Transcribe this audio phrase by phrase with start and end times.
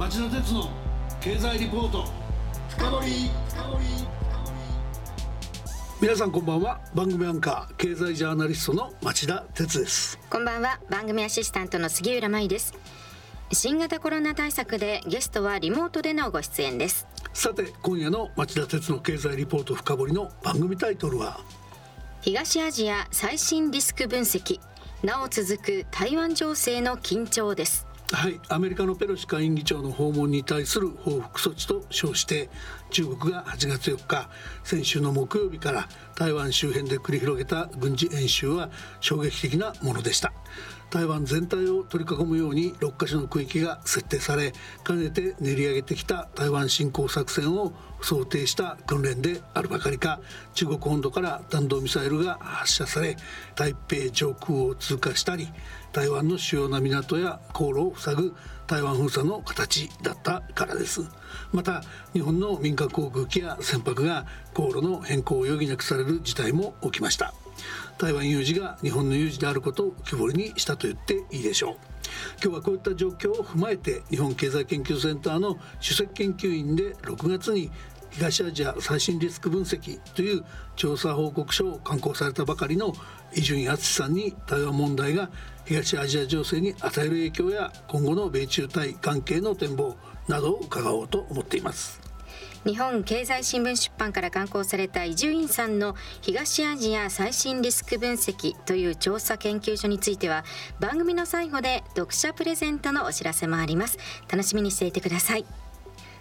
[0.00, 0.70] 町田鉄の
[1.20, 2.06] 経済リポート。
[2.70, 3.30] 深掘
[6.00, 6.80] 皆さんこんばんは。
[6.94, 10.18] 番組アンカー経済ジャーナリストの町田鉄です。
[10.30, 10.80] こんばんは。
[10.88, 12.72] 番組アシスタントの杉浦舞です。
[13.52, 17.06] 新型コロナ対策でゲストはリモートでのご出演です。
[17.34, 21.40] さて今夜の町田鉄の経済リポート深掘りの番組タイトルは？
[22.22, 24.60] 東アジア最新リスク分析。
[25.02, 32.50] なお続く台湾情勢の緊張ですはいアメリカのペロシ下院議長の訪問に対する報復措置と称して
[32.90, 34.28] 中国が8月4日
[34.64, 38.70] 先週の木曜日から台湾周辺で繰り広げた軍事演習は
[39.00, 40.32] 衝撃的なものでした。
[40.90, 50.20] 台湾全体を取り囲むように6カ所の区域が設定されかねて練り上げてきた台湾侵攻作戦を想定した訓練であるばかりか
[50.54, 53.16] 中国本土から弾道ミサイルが発射され
[53.54, 55.48] 台北上空を通過したり
[55.92, 58.36] 台湾の主要な港や航路を塞ぐ
[58.66, 61.02] 台湾封鎖の形だったからです。
[61.52, 61.82] また
[62.12, 67.34] 日本の民間航空機や船舶が航路の変更を余儀なくされる事態も起きました。
[67.98, 71.76] 台湾有事が日本の有事であることを浮き彫りにしたと言っていいでしょう。
[72.42, 77.70] 今日はこういった状況を踏まえて日本経済研究センターの首席研究員で6月に
[78.10, 80.44] 東アジア最新リスク分析という
[80.76, 82.92] 調査報告書を刊行されたばかりの
[83.34, 85.30] 伊集院敦さんに台湾問題が
[85.64, 89.96] 東アジア情勢に与える影響や今後の米中対関係の展望
[90.28, 92.00] などを伺おうと思っています。
[92.64, 100.44] 日本経済新聞出版から刊行された伊集院さんの東アジア最新リスク分析という調査研究所については
[100.78, 103.98] 番組の最後で読者プレゼントのお知らせもあります。
[104.30, 105.46] 楽しみにしていてください。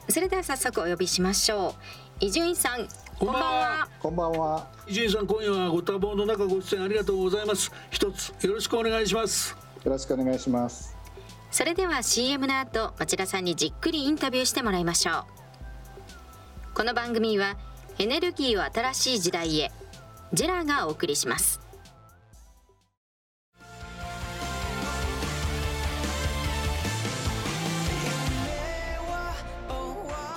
[0.09, 1.75] それでは早速お呼びしましょ
[2.21, 2.25] う。
[2.25, 2.88] 伊集院さん
[3.19, 3.88] こんばんは。
[3.99, 4.67] こんばんは。
[4.88, 7.71] 伊集院さん今夜はご多忙の中ご出演ありがとうございます。
[7.91, 9.55] 一つよろしくお願いします。
[9.83, 10.95] よろしくお願いします。
[11.52, 15.39] それでは CM の後町田さんにじっくりインタビューしてもらいましょう。
[16.73, 17.57] この番組は
[17.99, 19.71] エネルギーを新しい時代へ
[20.31, 21.59] ジェラがお送りします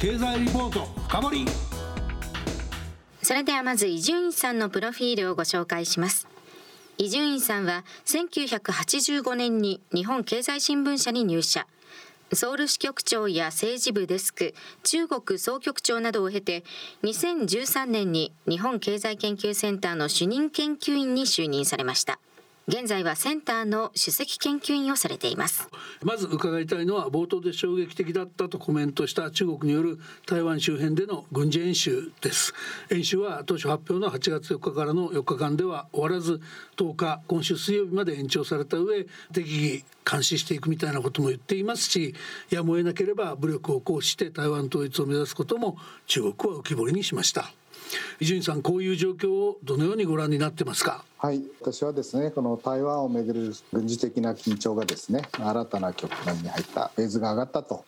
[0.00, 1.44] 経済リポート深掘
[3.20, 6.26] それではまず伊集院さんのプロフィールをご紹介します。
[6.96, 11.66] 伊集院さんは1985年に日本経済新聞社に入社。
[12.32, 16.64] ソウル支局長や政治部デスク中国総局長などを経て
[17.02, 22.18] 2013年に日本経済研究センターの主任研究員に就任されました。
[22.70, 25.68] 現在はセンターの首席研究員をされています。
[26.04, 32.54] まず伺いたいのは冒頭で衝撃的だったとコメントした中国による台湾周辺での軍事演習です。
[32.92, 36.40] 演習は当初発表の8月4日からの4日間では終わらず
[36.76, 42.14] 10日今週水曜日まで延長された上適宜監視していくみたいなことも言っていますし
[42.50, 45.76] やむを得なければ武力を行使して台湾統一を目指すことも
[46.06, 47.52] 中国は浮き彫りにしました。
[48.20, 51.04] 伊集院さんこういう状況をどのようにご覧になってますか？
[51.18, 51.42] はい。
[51.60, 57.84] 私はですねこの台湾をめぐる軍事的な緊張がですね新たな局面に入ったフェーズが上がったと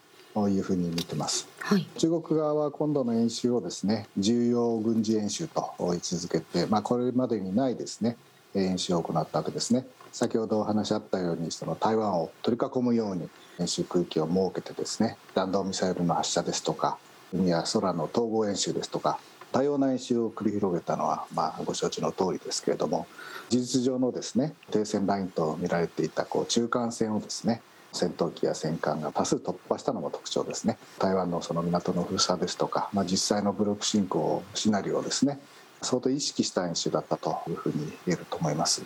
[0.49, 8.17] いうふうに見てます、はい、中国側は今度の演習をですね重要軍事演習と位置づけて、まあ、これまでにないですね
[8.55, 9.87] 演習を行ったわけですね。
[10.11, 13.29] 先ほどお話しあったようにその台湾を取り囲むように
[13.59, 16.99] 演習区域を設けてですね弾道ミサイルの発射ですとか
[17.33, 19.19] 海や空の統合演習ですとか
[19.53, 23.07] 多様な演習を繰り広げたのは、まあ、ご承知の通りですけれども
[23.51, 27.63] 事実上のですね停戦ラインと見られていたこう中間線をですね
[27.93, 30.79] 戦闘機や戦艦が多数突破したのも特徴ですね。
[30.99, 35.39] 台湾のその港の封鎖ですとか、まあ、実際の武力侵攻シナリオをですね
[35.83, 38.83] 相当意識した演習だったというふうに言えると思います。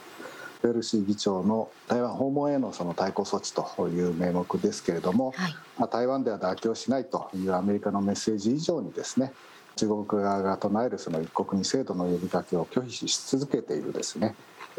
[0.62, 9.32] ペルシー議長の台湾訪問へのその対抗措置という名目ですけれども、はい、まあ、台湾では妥協しないというアメリカのメッセージ以上にですね
[9.76, 14.34] 中国側が唱えるその一国二制度の呼びかけを拒否し続けているですね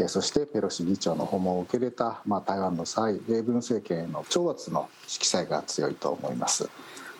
[0.07, 6.69] そしてペロシ議長の訪問を受け入れた、まあ、台湾の蔡英文政権への懲罰の色彩が強いと思います。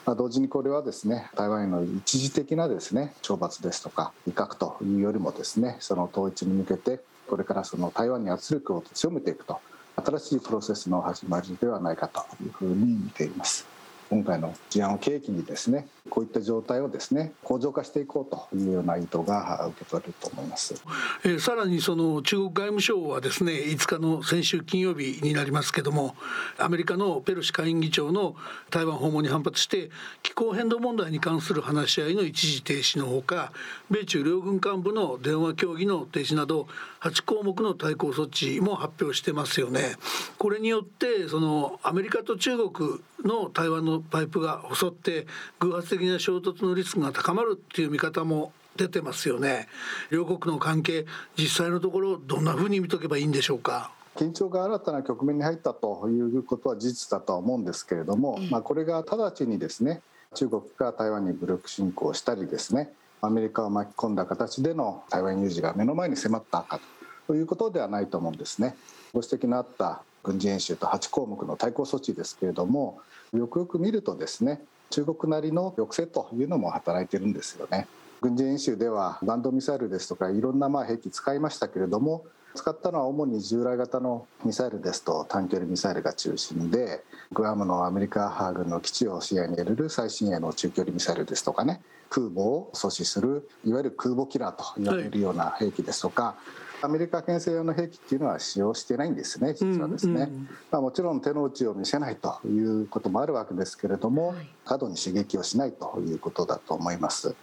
[0.05, 9.59] まあ、同時にこれはですね台湾への一時的なですね懲罰ですとか威嚇というよりもですねその統一に向けてこれからその台湾に圧力を強めていくと
[9.97, 13.65] 新しいプロセスの始まりではないかというふうに見ています。
[14.09, 20.75] 今回の事案を契機にですねこういった状態をですね向上化していこうというような意図が受け取れると思います。
[21.23, 26.15] えー、さらにその中国外務省はですね5日の先週金曜日になりますけども
[26.57, 28.35] アメリカのペロシ下院議長の
[28.69, 29.89] 台湾訪問に反発して
[30.23, 33.51] 気候変動問題に関する話し合いの一時停止のほか
[33.89, 36.67] 米中両軍幹部の電話協議の停止など
[37.01, 39.95] 8項目の対抗措置も発表してますよね。
[40.37, 45.27] これによってそのアメリカと中国の台湾のパイプが細って
[45.59, 49.67] 偶発的な衝突のリスクが高まるっていう見方も出てますよね。
[50.11, 51.05] 両国の関係
[51.37, 53.91] 実際のところどんなふうに見とけばいいんでしょうか？
[54.15, 60.01] 緊張が新たな局面に入ったということは事実だとは思うんですけれども、まあ、これが直ちにですね
[60.33, 62.91] 中国が台湾に武力侵攻したりですね
[63.21, 66.79] アメリカを巻き込んだ形での台湾有事が目の前に迫ったか
[67.27, 68.75] ということではないと思うんですね。
[69.13, 72.99] ご指摘のあった軍事演習と8項目の対抗措置ですけれども
[73.33, 77.87] よくよく見るとですね中国なりの抑制というのも働いてるんですよね。
[78.21, 82.25] 軍事演習では弾道ミサイルですとかいろんなまあ兵器使いましたけれども
[82.55, 96.35] 使ったのは主に従来型のミサイルですと短距離ミサイルが中心でグアムのアメリカ軍の基地を視野に入れる最新鋭の中距離ミサイルですとかね空母を阻止するいわゆる空母キラーと言われるような兵器ですとか、
[96.81, 100.21] アメリカ牽制用の兵器っていうのは使用してないんですね実はですね、うん。
[100.21, 107.35] うん、まあ、もちろん手の内を見せないということもあるわけですけれども、はい、過度に刺激をしないということだと思います。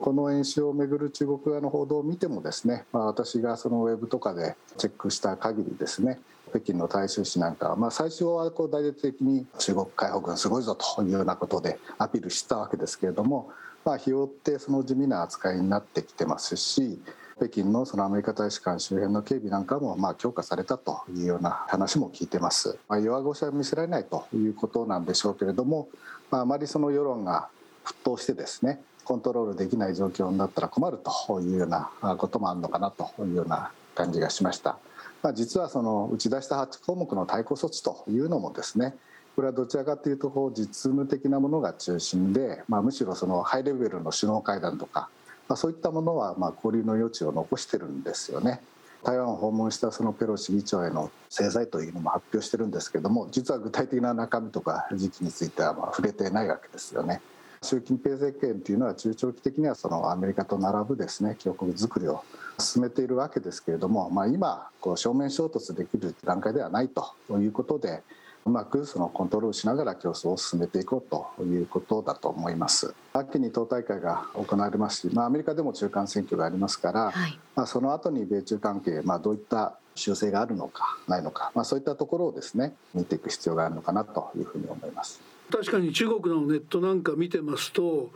[0.00, 13.50] この演習をめぐる中国側の報道を見てもですね、まあ、私がそのウェブとかでチェックした限りですね北京の大衆紙なんかは、まあ、最初はこう大々的に中国解放軍すごいぞというようなことでアピールしたわけですけれども、
[13.84, 16.98] まあ、日を追ってその地味な扱いになってきてますし
[17.40, 25.88] 北京のそのアメリカ大使館周辺の警備なんかもまあ強化されたというような話も聞いてます、まあ、弱腰は見せられないということなんでしょうけれども、
[26.30, 27.48] まあ、あまりその世論が
[27.86, 34.78] 沸騰してですねコントロールできない状況になったら困るというようなこともあるのかなというような感じがしました。
[35.22, 38.94] まあ、実はその打ち出した8項目の対抗措置というのもですね
[39.34, 45.08] これはどちらかというとこう実務的なものが中心で、まあ、むしろそのハイレベルの首脳会談とか
[45.50, 48.60] まあ、そういったものはまあ交流の余地を残してるんですよね。
[49.02, 57.20] 台湾を訪問したそのペロシ議長への制裁というのも発表してるんですけども実は具体的な中身とか時期についてはまあ触れてないわけですよね。
[57.62, 62.22] 習近平政権というのは中長期的にはそのアメリカと並ぶですね強国づくりを
[62.58, 68.02] 進めているわけですけれども、まあ、今こう正面衝突できる段階ではないということで
[68.46, 72.94] うまくそのコントロールしながら競争を進めていこうということだと思います。
[73.12, 85.20] 秋に党大会が行われますし、まあ、アメリカでも中間選挙がありますから、はい、まあ、その後に米中関係、まあ、どういった修正があるのかないのか、まあ、そういったところをですね見ていく必要があるのかなというふうに思います。
[85.50, 88.10] 確かに中国のネットなんか見てますと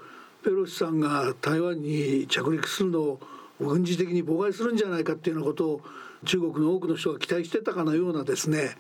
[0.44, 3.20] ペロシさんが台湾に着陸するのを
[3.58, 5.80] 軍事的に妨害するんじゃないかっていうようなことを
[6.24, 8.76] 中国の多くの人が期待してたかのようなですね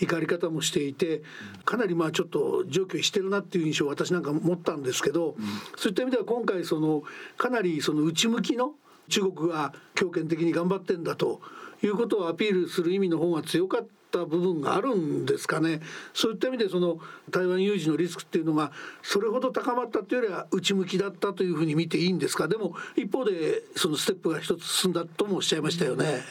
[0.00, 1.22] 怒り方もしていて
[1.64, 5.36] かなりまあちょっと状況してるなっていう印象を私なんか持ったんですけど、
[5.76, 7.02] そういった意味では今回その
[7.36, 8.74] かなりその内向きの
[9.08, 11.40] 中国が強権的に頑張ってんだと
[11.82, 15.80] いうことをアピールする意味の方が強かった部分があるんですかね
[16.14, 16.98] そういった意味でその
[17.30, 26.22] 台湾有事のリスクっていうのがそれほど高まったというよりは内向きだったというふうに見ていいんですかでも一方でそのステップが一つ進んだともおっしゃいましたよね。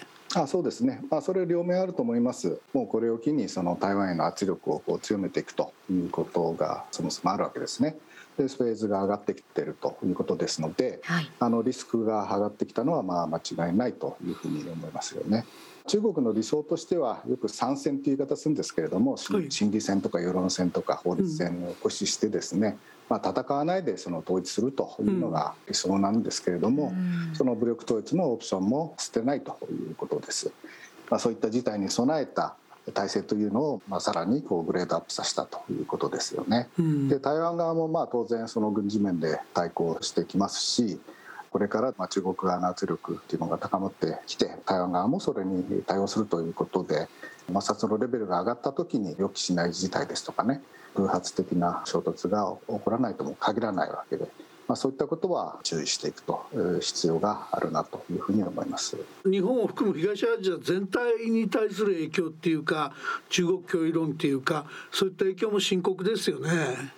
[0.44, 7.96] あそうですね、まあ、それ両面あると思います、もうこれを機にその台湾への圧力をこう強めていくということがそもそもあるわけですね。
[8.38, 15.46] でフェーズが上がってきているということですので、はい、あのリスクが上がってきたのはまあ間違いないというふうに思いますよね。
[15.88, 22.78] 中国の理想としてはよく参戦という言い方するんですけれども、はい、心理戦とか世論戦とか法律戦を駆使してですね、
[23.10, 26.94] まあ、戦わないでその統一するというのが理想なんですけれども、
[27.30, 30.52] うん、その武力統一のオプションも捨てないということです。
[31.10, 32.56] まあ、そういった事態に備えた
[32.94, 36.68] 体制というのを、まあ、さらにこうグレードアップさせたということですよね。
[36.78, 41.00] うん、で台湾側もまあ当然その軍事面で対抗してきますし
[41.52, 47.08] これから中国側の圧力っていうのが高まってきて台湾側もそれに対応するということで
[47.48, 50.62] 摩擦のレベルが上がった時に予期しない事態ですとかね
[50.96, 54.28] 偶発的な衝突が起こらないとも限らないわけで。
[54.68, 56.46] まあ、そういったことは注意していくと
[56.82, 58.98] 必要があるなというふうに思います。
[59.26, 62.94] 日本を含む東アジア全体に対する影響っていうか
[63.30, 66.50] 中国脅威論っていうかそういった影響も深刻ですよね。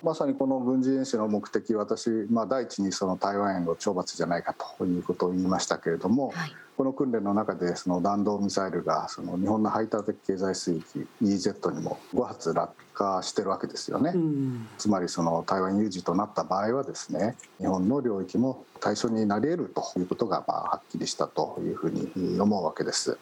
[0.02, 23.18] まさにこの軍事演習の目的私、まあ、第一にその台湾への懲罰じゃないかということを言いましたけれども、はいこの訓練の中でその弾道ミサイルがその日本の排他的経済水域 EEZ にも5発落下してるわけですよね、うん、つまりその台湾有事となった場合はですね日本の領域も対象になり得るということがまあはっきりしたというふうに思うわけです。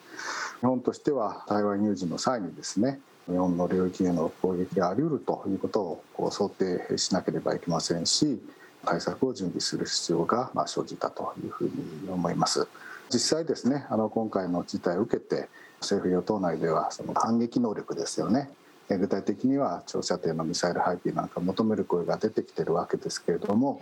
[0.61, 8.41] 日本としては台湾有事の際にですね日本の領域への攻撃があり得るということをこう想定しなければいけませんし
[8.85, 12.65] 対策を準備する必要がまあ生じたというふうに思います。
[13.11, 15.49] 実際ですねあの今回の事態を受けて
[15.81, 18.49] 政府与党内ではその反撃能力ですよね。
[18.97, 23.79] 具体的には長射程のミサイル配備なんか求める声が出てきてるわけですけれども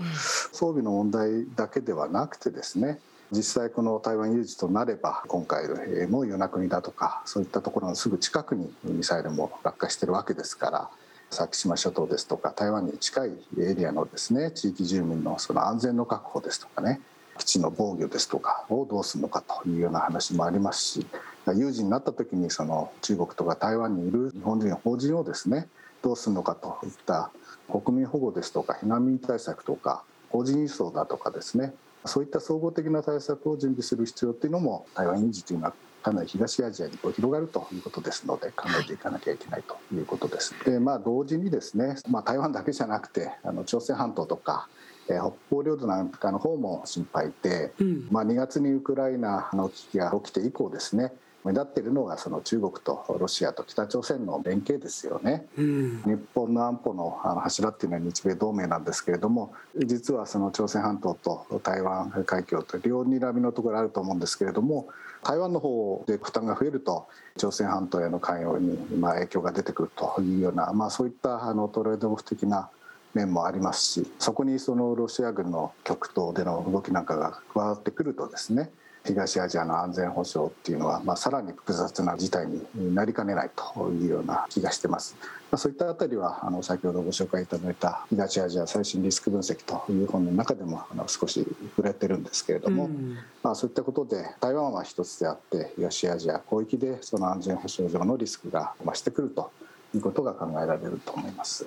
[0.52, 3.00] 装備の問題だけではなくてですね
[3.32, 5.68] 実際この台湾有事となれば今回
[6.10, 10.90] も与那国だとかそういったところのすぐ近くにミサイルも落下してるわけですから
[11.30, 17.02] 先島諸島ですとか台湾に近いエリアのですね地域住民のその安全の確保ですとかね
[17.38, 21.08] 基地の防御ですとかをどうするのかというような話もありますし
[21.56, 25.68] 有事になった時にその中国とか台湾にいる日本人法人をですね
[26.02, 27.32] どうするのかといった
[27.70, 31.74] 国民保護ですとか避難民対策とか法人輸送だとかですね
[32.06, 40.56] そういった総合的な対策を準備する必要っていうのも台湾有事というのはかなり東アジアにこう広がるということですので考えていかなきゃいけないということです。
[40.64, 44.70] でまあ同時にですね、まあ、台湾だけじゃなくてあの朝鮮半島とか
[45.10, 51.12] え北方領土なんかの方も心配で、うん、まあ、2月にウクライナの危機が起きて以降ですね
[51.48, 57.10] 目立っているのがその中国とロシアと北朝鮮の連携ですよね、うん、日本の安保の
[57.42, 64.88] 柱っていうのは日米同盟なんですけれども実はその朝鮮半島と台湾海峡と両睨みのところあると思うんですけれども
[65.24, 72.70] 台湾の方で負担が増えると朝鮮半島への関与にまあ影響が出てくるというような、まあ、そういったあのトレードオフ的な
[73.14, 78.70] 面もありますしそこにそのロシア軍の極東での動きなんかが加わってくるとですね
[79.08, 85.16] 東アジアの安全保障っていうのは、まあ、さらに複雑な事態になりかねないというような気がしてます。
[85.50, 91.46] まあ、そういったあたりはあの先ほどご紹介いただいた東アジア最新リスク分析という本の中でもあの少し
[91.78, 99.52] 触れてるんですけれども、うん、まあ、そういったことで台湾は一つであって東アジア広域でその安全保障上のリスクが増してくると
[99.96, 101.66] いうことが考えられると思います。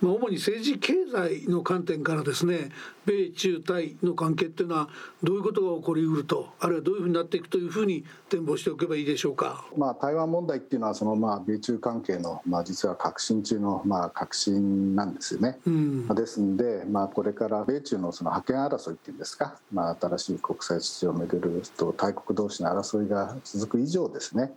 [0.00, 2.70] まあ、主に政治経済の観点からですね
[3.04, 4.88] 米中台の関係っていうのは
[5.22, 9.64] どういうことが起こりうるとあるいはどういうふうになっていくというふうに展望しておけばいいでしょうか？
[9.76, 15.58] まあ、台湾問題っていうのはそのまあ米中関係のまあ実は革新中のまあ革新なんですよね。
[15.66, 24.52] うん、ですんで、まあ、これから米中のその覇権争いっていうんですか、まあ、新しい国際秩序をめぐると大国同士の争いが続く以上ですね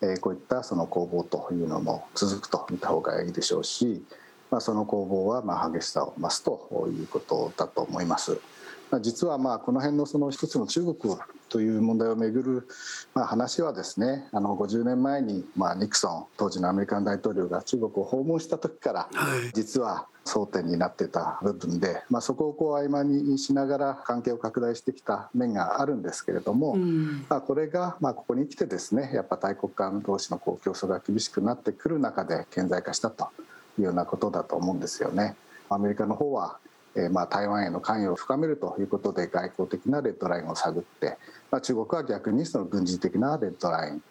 [0.00, 4.02] えこういったその攻防というのも続くと見た方がいいでしょうし
[4.50, 8.38] まあ、その攻防はまあ激しさを増すということだと思います。
[9.00, 11.16] 実はまあこの辺のその一つの中国
[11.48, 12.68] という問題をめぐる
[13.14, 19.08] まあ話はですねあの50年前にまあニクソン当時のアメリカン大統領が中国を訪問した時から
[19.54, 26.76] 実は争点になってた部分で、まあ、そこをこう合間にしながら関係を拡大してきた面があるんですけれども、
[27.28, 33.28] まあ、これがまあここに来てですねやっぱ大国間同士のこう競争が厳しくなってくる中で顕在化したと。
[33.78, 35.36] いうようなことだと思うんですよね。
[35.68, 36.58] アメリカの方は
[36.96, 41.18] えまあ、台湾への関与を深めるということで外交的なレッドラインを探って、
[41.50, 44.02] まあ、中国は逆にその軍事的なレッドライン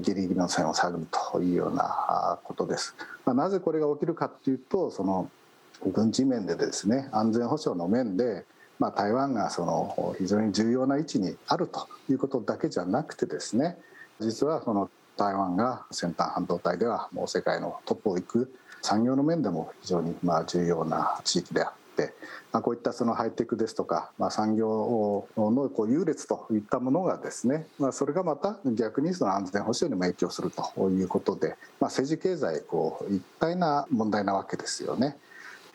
[0.00, 2.96] ギリギリの線を探るというようなことです。
[3.24, 5.30] まあ、なぜこれが起きるかというとその
[5.86, 8.44] 軍事面でですね安全保障の面で、
[8.78, 13.76] まあ、台湾がその非常に重要な位置にあるということだけじゃなくてですね
[14.20, 22.12] 実はその台湾が先端半導体ではもう世界のトップを行く産業の面でも非常にまあ重要な地域であって、
[22.50, 31.50] まあ、こういったそのハイテクですとか、まあ、産業のこう優劣といったものがですね、まあ、それがまた逆にその安全保障にも影響するということで、
[31.80, 35.16] まあ、政治経済こう一体な問題なわけですよね。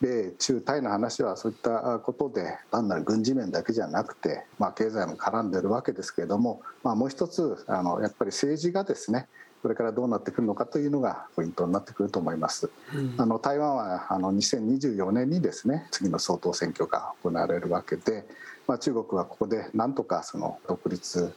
[0.00, 9.26] 米中台の話はそういったことで単なる軍事面だけじゃなくて、まあ、経済も絡んでるわけですけれども、まあ、もう一つあのやっぱり政治がですね
[9.62, 12.70] これからどうなってくるのかというのがポイントになってくると思います。
[12.94, 18.24] うん、あの台湾はあの2024年にですね次の総統選挙が行われるわけで
[18.68, 21.32] まあ、中国はここでなんとかその独立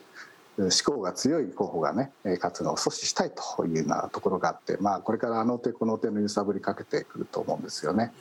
[0.70, 8.12] 志向が強い候補がね勝つのを阻止したいというようなところがあって、まあ、これからあの手この手の揺さぶりかけてくると思うんですよね。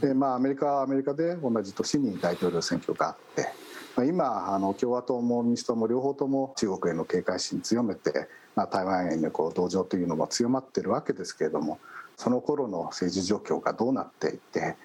[0.00, 3.48] でまあ、アメリカはアメリカで同じ年に大統領選挙があって、
[3.96, 11.78] まあ、今あの共和党も民主党も両方とも中国への警戒心強めて、まあ、台湾へのこう同情というのも強まってるわけですけれども
[12.16, 14.76] その頃の政治状況がどうなっていって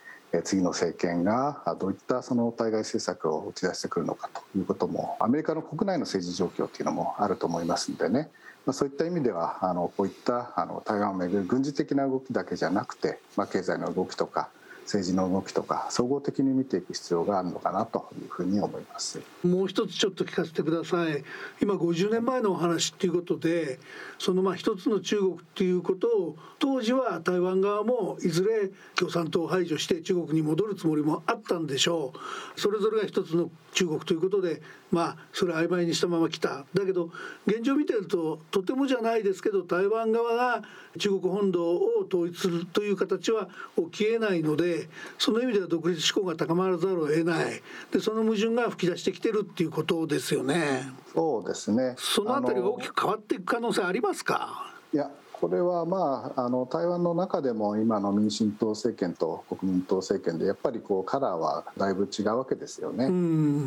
[0.41, 8.29] 次の政権がどういったその対外政策を打ち出してくるのかということもアメリカの国内の政治状況というのもあると思いますのでね、
[8.71, 14.49] そういった意味ではあのこういったあの台湾をめぐる軍事的な動きだけじゃなくて、まあ、経済の動きとか
[14.83, 19.21] 政治の動きとか総合的に見ていく必要があるのかなというふうに思います。
[19.43, 21.23] もう一つちょっと聞かせてください。
[21.61, 23.79] 今50年前のお話っていうことで
[24.19, 32.13] そのまあ一つの中国っていうことを当時は台湾側もいずれ共産党を排除して中国に戻るつもりもあったんでしょ
[32.55, 32.59] う。
[32.59, 34.61] それぞれが一つの中国ということで
[34.91, 36.65] まあそれ曖昧にしたまま来た。
[36.73, 37.09] だけど
[37.45, 40.63] 現状見てるととてもじゃないですけど台湾側が
[40.99, 43.49] 中国本土を統一するという形は
[43.91, 44.72] 起きえないので
[45.17, 47.61] その意味では独立志向が高まらざるを得ない
[47.91, 50.83] でその矛盾が噴き出してきてるっていうことですよね。
[51.13, 54.73] そうですねそのあたりが大きく変わっていく可能性ありますか？
[54.93, 63.09] いやこれはまああの台湾の中でも今の民進党政権と国民党政権でやっぱりこうカラーはだいぶ違うわけですよね。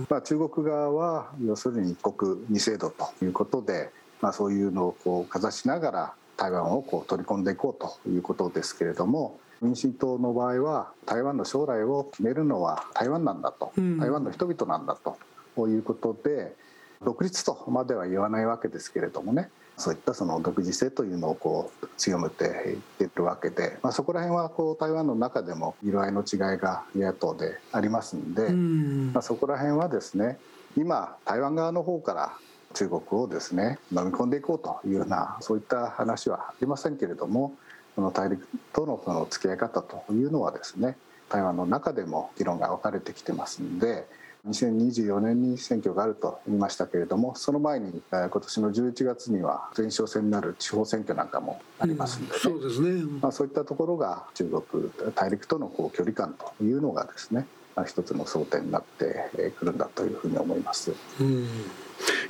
[0.08, 3.90] まあ、中国側は要するに一国二制度ということで、
[4.22, 15.16] まあ、そういうのをこうかざしながら台湾をこう取り込んでいこうということですけれども民進党の場合は台湾の将来を決めるのは台湾なんだと、台湾の人々なんだと。
[15.58, 16.54] いうことで
[17.02, 19.48] 独立とまでは言わないわけですけれどもね。
[19.78, 28.50] そういったその独自性というのをこう強めていっているわけで、まあ、そこら辺はこう台湾の中でも色合いの違いが野党でありますんで、
[29.12, 30.38] まあ、そこら辺はですね
[30.78, 32.32] 今台湾側の方から
[32.72, 37.54] 中国をですね飲み込んでいこうというようなそういった話はありませんけれどもこ
[38.00, 40.96] の大陸とのその付き合い方というのはですね
[41.28, 44.06] 台湾の中でも議論が分かれてきてますんで
[44.48, 52.36] 2024年に選挙があると言いましたけれどもその前に今年の11月には前哨戦になる地方選挙なんかもありますので、ね。
[52.36, 57.46] うん、そうですね、まあ、そういったところが中国大陸とのこう距離感というのがですね
[57.84, 60.94] 一つの争点になってくるんだというふうに思います。
[61.20, 61.46] うん。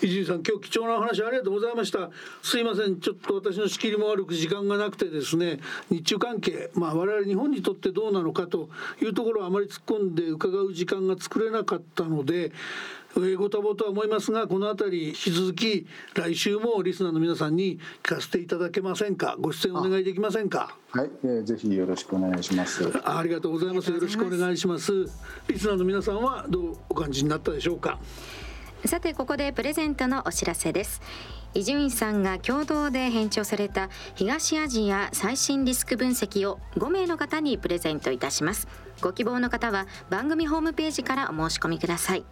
[0.03, 2.11] 伊集院さん今日貴重な話ありがとうございました。
[2.43, 3.01] すいません。
[3.01, 5.59] ちょっと私の仕切りも悪く時間がなくてですね
[5.91, 8.69] 日中関係まあ我々日本にとってどうなのかと
[9.01, 12.53] いうところはあまり突っ込んで伺う時間が作れなかったので
[13.17, 19.37] ご多忙とは思いますがこの辺り引き続き来週もリスナーの皆さんに聞かせていただけませんか？
[19.41, 20.77] ご出演お願いできませんか？
[20.91, 22.93] はい、えー、ぜひよろしくお願いします。
[23.05, 23.91] ありがとうございます。
[23.91, 24.93] よろしくお願いします。
[25.49, 27.99] リスナーの皆さんはどうお感じになったでしょうか？
[28.85, 31.01] さてここでプレゼントのお知らせです。
[31.55, 38.69] 伊集院さんが共同で編著された東アジア最新リスク分析を5名の方にプレゼントいたします。
[39.01, 42.25] ご希望の方は番組ホームページからお申し込みください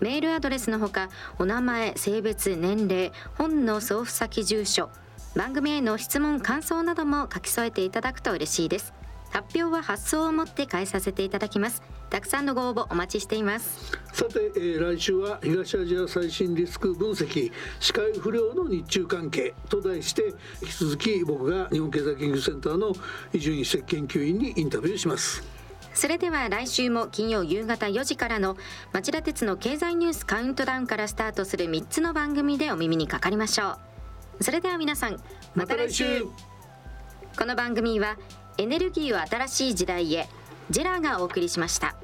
[0.00, 4.90] メールアドレスのほかお名前性別年齢本の送付先住所
[5.34, 8.94] 番組への質問感想なども書き添えていただくと嬉しいです。
[9.30, 11.82] 発表は発送をもって返させていただきます。
[12.08, 13.90] たくさんのご応募お待ちしています。
[14.12, 22.92] さて、えー、来週は東アジア最新リスク分析視界不良の日中関係と題して引き続き僕が日本経済研究センターの
[23.32, 25.42] 伊集院史研究員にインタビューします。
[25.94, 28.56] それでは来週も金曜夕方4時からの
[28.92, 33.78] 町田鉄の経済ニュースカウントダウンからスタートする3つの番組でお耳にかかりましょ
[34.40, 35.20] うそれでは皆さん
[35.54, 36.26] また来週
[37.38, 38.16] この番組は
[38.58, 40.28] エネルギーを新しい時代へ
[40.70, 41.94] ジェラーがお送りしました。